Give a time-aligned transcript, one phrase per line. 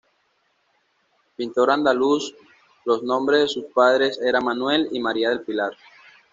[1.37, 2.33] Pintor andaluz
[2.85, 5.73] los nombres de sus padres era Manuel y María del Pilar.